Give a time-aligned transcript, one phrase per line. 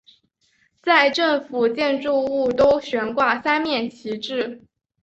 [0.81, 4.63] 在政府建筑物都悬挂三面旗帜。